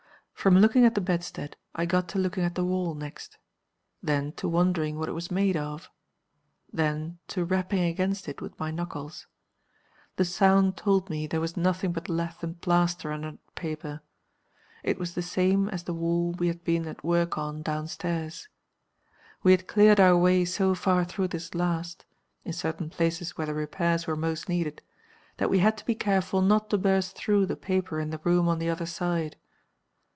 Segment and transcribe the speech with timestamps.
[0.41, 3.37] From looking at the bedstead I got to looking at the wall next.
[4.01, 5.91] Then to wondering what it was made of.
[6.73, 9.27] Then to rapping against it with my knuckles.
[10.15, 14.01] The sound told me there was nothing but lath and plaster under the paper.
[14.81, 18.49] It was the same as the wall we had been at work on down stairs.
[19.43, 22.03] We had cleared our way so far through this last
[22.43, 24.81] in certain places where the repairs were most needed
[25.37, 28.47] that we had to be careful not to burst through the paper in the room
[28.47, 29.35] on the other side.